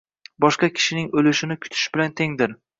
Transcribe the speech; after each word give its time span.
Boshqa 0.45 0.69
kishining 0.79 1.11
o’lishini 1.21 1.59
kutish 1.67 1.87
bilan 1.99 2.19
tengdir 2.23 2.61